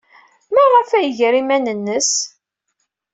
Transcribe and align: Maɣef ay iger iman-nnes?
Maɣef 0.53 0.89
ay 0.97 1.05
iger 1.09 1.33
iman-nnes? 1.41 2.11